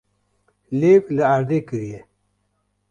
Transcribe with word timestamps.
Lêv 0.79 1.03
li 1.15 1.23
erdê 1.35 1.59
kiriye. 1.67 1.99